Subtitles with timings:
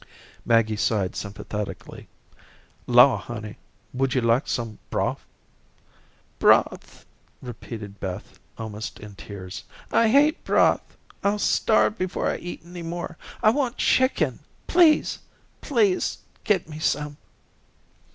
[0.47, 2.07] Maggie sighed sympathetically.
[2.87, 3.59] "Law, honey,
[3.93, 5.17] would yo' like some brof?"
[6.39, 7.05] "Broth,"
[7.39, 9.63] repeated Beth almost in tears.
[9.91, 10.97] "I hate broth.
[11.23, 13.15] I'll starve before I eat any more.
[13.43, 14.39] I want chicken.
[14.65, 15.19] Please,
[15.61, 17.17] please get me some."